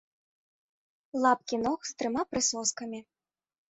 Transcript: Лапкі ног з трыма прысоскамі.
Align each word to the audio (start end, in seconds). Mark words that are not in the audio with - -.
Лапкі 1.25 1.55
ног 1.69 1.79
з 1.93 1.97
трыма 2.03 2.29
прысоскамі. 2.33 3.09